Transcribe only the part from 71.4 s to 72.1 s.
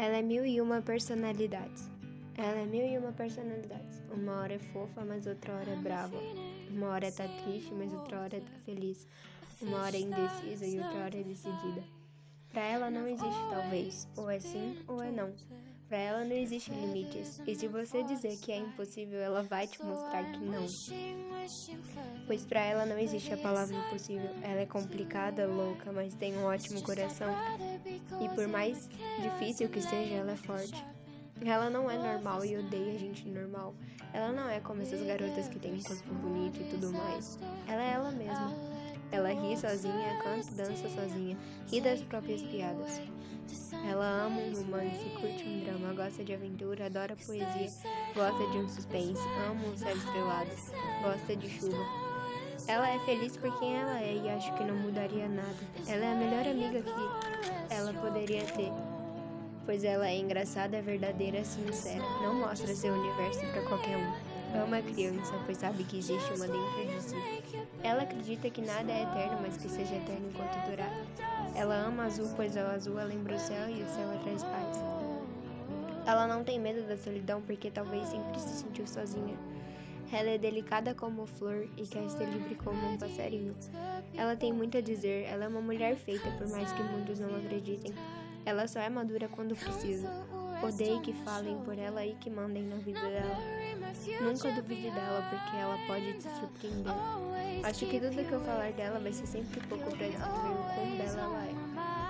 Ela ama